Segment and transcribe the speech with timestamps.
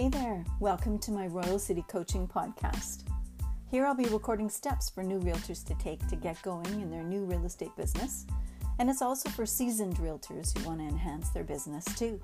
[0.00, 3.02] Hey there, welcome to my Royal City Coaching Podcast.
[3.70, 7.02] Here I'll be recording steps for new realtors to take to get going in their
[7.02, 8.24] new real estate business,
[8.78, 12.18] and it's also for seasoned realtors who want to enhance their business too.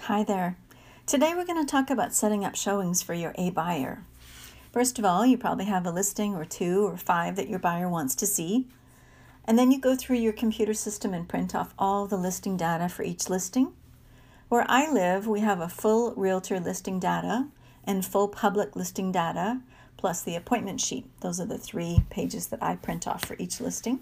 [0.00, 0.56] Hi there.
[1.04, 4.02] Today we're going to talk about setting up showings for your A buyer.
[4.72, 7.88] First of all, you probably have a listing or two or five that your buyer
[7.88, 8.66] wants to see.
[9.44, 12.88] And then you go through your computer system and print off all the listing data
[12.88, 13.74] for each listing.
[14.48, 17.48] Where I live, we have a full realtor listing data
[17.86, 19.60] and full public listing data,
[19.96, 21.06] plus the appointment sheet.
[21.20, 24.00] Those are the three pages that I print off for each listing.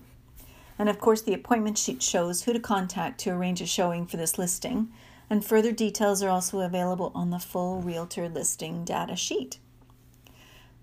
[0.79, 4.17] And of course, the appointment sheet shows who to contact to arrange a showing for
[4.17, 4.89] this listing,
[5.31, 9.59] and further details are also available on the full realtor listing data sheet.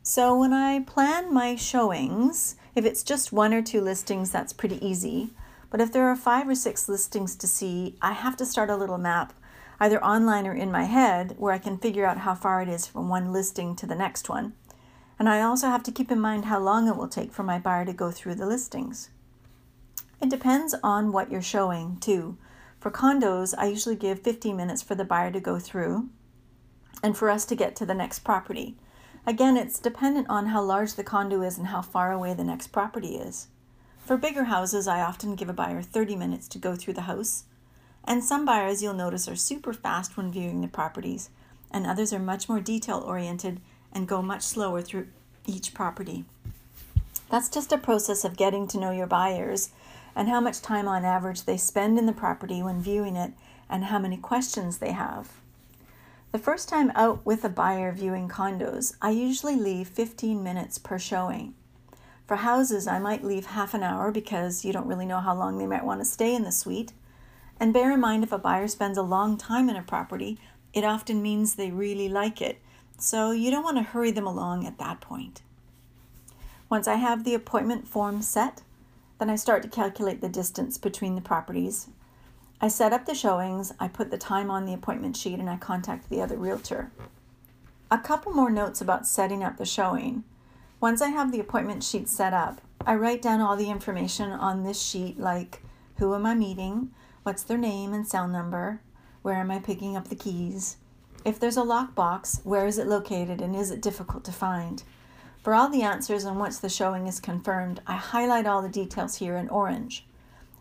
[0.03, 4.83] So when I plan my showings, if it's just one or two listings, that's pretty
[4.85, 5.31] easy.
[5.69, 8.75] But if there are five or six listings to see, I have to start a
[8.75, 9.33] little map,
[9.81, 12.85] either online or in my head, where I can figure out how far it is
[12.85, 14.53] from one listing to the next one.
[15.17, 17.57] And I also have to keep in mind how long it will take for my
[17.57, 19.09] buyer to go through the listings.
[20.21, 22.37] It depends on what you're showing, too.
[22.79, 26.09] For condos, I usually give 15 minutes for the buyer to go through
[27.01, 28.77] and for us to get to the next property.
[29.25, 32.67] Again, it's dependent on how large the condo is and how far away the next
[32.67, 33.47] property is.
[34.05, 37.45] For bigger houses, I often give a buyer 30 minutes to go through the house.
[38.05, 41.29] And some buyers you'll notice are super fast when viewing the properties,
[41.71, 43.61] and others are much more detail oriented
[43.93, 45.07] and go much slower through
[45.45, 46.25] each property.
[47.29, 49.69] That's just a process of getting to know your buyers
[50.15, 53.31] and how much time on average they spend in the property when viewing it
[53.69, 55.29] and how many questions they have.
[56.31, 60.97] The first time out with a buyer viewing condos, I usually leave 15 minutes per
[60.97, 61.53] showing.
[62.25, 65.57] For houses, I might leave half an hour because you don't really know how long
[65.57, 66.93] they might want to stay in the suite.
[67.61, 70.37] And bear in mind if a buyer spends a long time in a property,
[70.73, 72.59] it often means they really like it.
[72.97, 75.41] So you don't want to hurry them along at that point.
[76.69, 78.63] Once I have the appointment form set,
[79.17, 81.87] then I start to calculate the distance between the properties
[82.63, 85.57] I set up the showings, I put the time on the appointment sheet, and I
[85.57, 86.91] contact the other realtor.
[87.89, 90.23] A couple more notes about setting up the showing.
[90.79, 94.63] Once I have the appointment sheet set up, I write down all the information on
[94.63, 95.63] this sheet like
[95.97, 96.91] who am I meeting,
[97.23, 98.81] what's their name and cell number,
[99.21, 100.77] where am I picking up the keys,
[101.23, 104.83] if there's a lockbox, where is it located and is it difficult to find.
[105.43, 109.17] For all the answers and once the showing is confirmed, I highlight all the details
[109.17, 110.05] here in orange.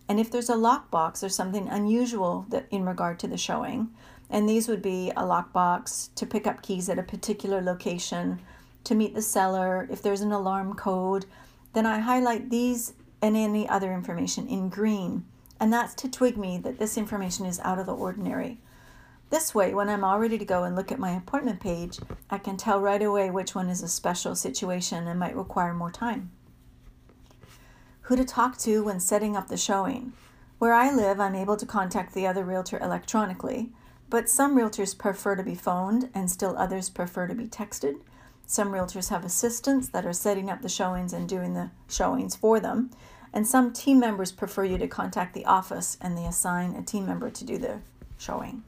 [0.09, 3.91] And if there's a lockbox or something unusual that in regard to the showing,
[4.29, 8.41] and these would be a lockbox to pick up keys at a particular location,
[8.85, 11.27] to meet the seller, if there's an alarm code,
[11.73, 15.25] then I highlight these and any other information in green.
[15.61, 18.59] And that's to twig me that this information is out of the ordinary.
[19.29, 22.39] This way, when I'm all ready to go and look at my appointment page, I
[22.39, 26.33] can tell right away which one is a special situation and might require more time
[28.11, 30.13] who to talk to when setting up the showing.
[30.59, 33.71] Where I live, I'm able to contact the other realtor electronically,
[34.09, 38.01] but some realtors prefer to be phoned and still others prefer to be texted.
[38.45, 42.59] Some realtors have assistants that are setting up the showings and doing the showings for
[42.59, 42.91] them,
[43.33, 47.07] and some team members prefer you to contact the office and they assign a team
[47.07, 47.81] member to do the
[48.19, 48.65] showing.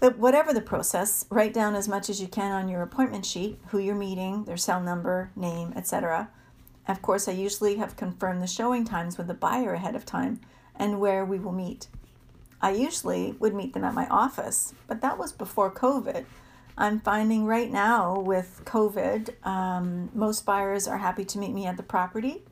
[0.00, 3.58] But whatever the process, write down as much as you can on your appointment sheet
[3.68, 6.28] who you're meeting, their cell number, name, etc
[6.86, 10.40] of course, I usually have confirmed the showing times with the buyer ahead of time
[10.76, 11.88] and where we will meet.
[12.60, 16.24] I usually would meet them at my office, but that was before COVID.
[16.76, 21.76] I'm finding right now with COVID, um, most buyers are happy to meet me at
[21.76, 22.42] the property.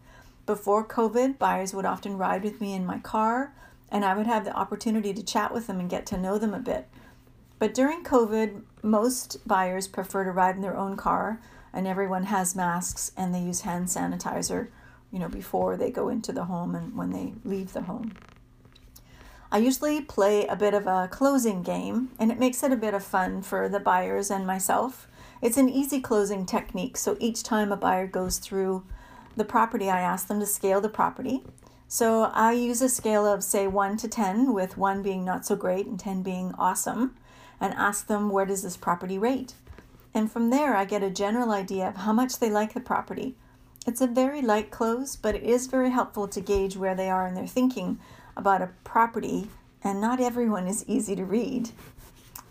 [0.47, 3.55] Before COVID, buyers would often ride with me in my car,
[3.91, 6.55] and I would have the opportunity to chat with them and get to know them
[6.55, 6.89] a bit.
[7.59, 11.41] But during COVID, most buyers prefer to ride in their own car
[11.73, 14.69] and everyone has masks and they use hand sanitizer,
[15.13, 18.15] you know, before they go into the home and when they leave the home.
[19.53, 22.95] I usually play a bit of a closing game and it makes it a bit
[22.95, 25.07] of fun for the buyers and myself.
[25.41, 28.85] It's an easy closing technique, so each time a buyer goes through
[29.37, 31.43] the property, I ask them to scale the property.
[31.89, 35.57] So I use a scale of, say, 1 to 10, with 1 being not so
[35.57, 37.15] great and 10 being awesome,
[37.61, 39.55] and ask them where does this property rate?
[40.15, 43.37] And from there, I get a general idea of how much they like the property.
[43.87, 47.27] It's a very light close, but it is very helpful to gauge where they are
[47.27, 47.99] in their thinking
[48.37, 49.49] about a property,
[49.83, 51.71] and not everyone is easy to read.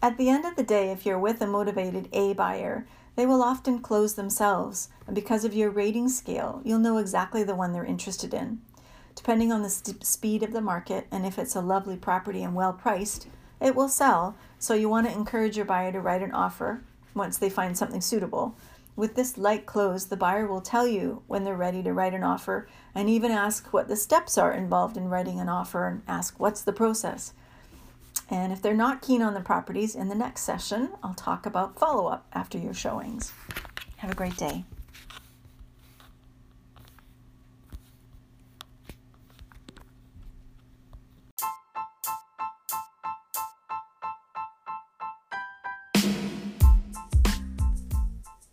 [0.01, 2.86] At the end of the day, if you're with a motivated A buyer,
[3.16, 7.56] they will often close themselves, and because of your rating scale, you'll know exactly the
[7.56, 8.62] one they're interested in.
[9.16, 12.56] Depending on the st- speed of the market and if it's a lovely property and
[12.56, 13.28] well priced,
[13.60, 14.36] it will sell.
[14.58, 16.81] So you want to encourage your buyer to write an offer
[17.13, 18.56] once they find something suitable.
[18.96, 22.24] With this light close, the buyer will tell you when they're ready to write an
[22.24, 26.40] offer and even ask what the steps are involved in writing an offer and ask
[26.40, 27.34] what's the process.
[28.31, 31.78] And if they're not keen on the properties, in the next session, I'll talk about
[31.78, 33.33] follow up after your showings.
[33.98, 34.63] Have a great day.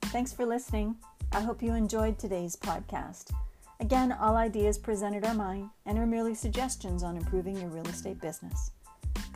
[0.07, 0.97] Thanks for listening.
[1.31, 3.31] I hope you enjoyed today's podcast.
[3.79, 8.21] Again, all ideas presented are mine and are merely suggestions on improving your real estate
[8.21, 8.73] business.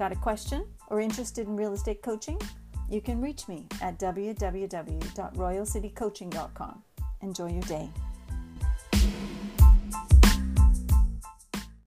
[0.03, 2.37] Got a question or interested in real estate coaching?
[2.91, 6.83] You can reach me at www.royalcitycoaching.com.
[7.21, 7.89] Enjoy your day.